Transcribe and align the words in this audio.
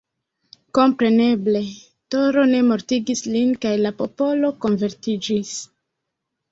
Kompreneble 0.77 1.61
Toro 2.15 2.47
ne 2.55 2.63
mortigis 2.71 3.23
lin, 3.37 3.55
kaj 3.67 3.77
la 3.87 3.93
popolo 4.03 4.53
konvertiĝis. 4.67 5.59